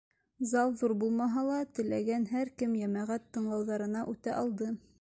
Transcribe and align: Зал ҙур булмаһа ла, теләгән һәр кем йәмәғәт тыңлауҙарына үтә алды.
Зал 0.51 0.71
ҙур 0.79 0.93
булмаһа 1.01 1.43
ла, 1.49 1.59
теләгән 1.79 2.25
һәр 2.31 2.51
кем 2.63 2.73
йәмәғәт 2.81 3.29
тыңлауҙарына 3.37 4.03
үтә 4.15 4.35
алды. 4.41 4.73